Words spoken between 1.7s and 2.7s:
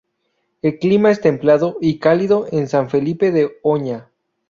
y cálido en